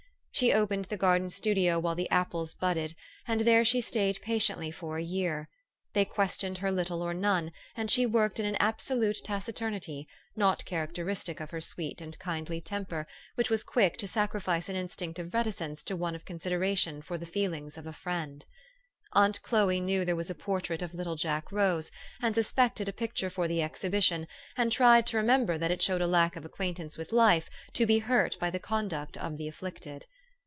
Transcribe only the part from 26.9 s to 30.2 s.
with life to be hurt by the conduct of the afflicted.